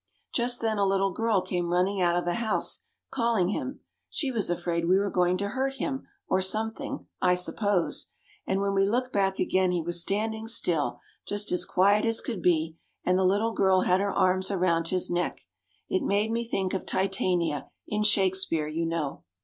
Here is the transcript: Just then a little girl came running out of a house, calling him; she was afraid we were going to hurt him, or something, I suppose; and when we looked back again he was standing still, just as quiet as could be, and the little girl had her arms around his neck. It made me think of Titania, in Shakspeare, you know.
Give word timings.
Just 0.33 0.61
then 0.61 0.79
a 0.79 0.83
little 0.87 1.11
girl 1.13 1.43
came 1.43 1.71
running 1.71 2.01
out 2.01 2.15
of 2.15 2.25
a 2.25 2.33
house, 2.33 2.85
calling 3.11 3.49
him; 3.49 3.81
she 4.09 4.31
was 4.31 4.49
afraid 4.49 4.87
we 4.89 4.97
were 4.97 5.11
going 5.11 5.37
to 5.37 5.49
hurt 5.49 5.73
him, 5.73 6.07
or 6.27 6.41
something, 6.41 7.05
I 7.21 7.35
suppose; 7.35 8.07
and 8.47 8.61
when 8.61 8.73
we 8.73 8.87
looked 8.89 9.13
back 9.13 9.37
again 9.37 9.69
he 9.69 9.83
was 9.83 10.01
standing 10.01 10.47
still, 10.47 11.01
just 11.27 11.51
as 11.51 11.65
quiet 11.65 12.03
as 12.03 12.19
could 12.19 12.41
be, 12.41 12.77
and 13.03 13.19
the 13.19 13.23
little 13.23 13.53
girl 13.53 13.81
had 13.81 13.99
her 13.99 14.11
arms 14.11 14.49
around 14.49 14.87
his 14.87 15.11
neck. 15.11 15.41
It 15.87 16.01
made 16.01 16.31
me 16.31 16.45
think 16.45 16.73
of 16.73 16.87
Titania, 16.87 17.69
in 17.87 18.01
Shakspeare, 18.01 18.67
you 18.67 18.87
know. 18.87 19.23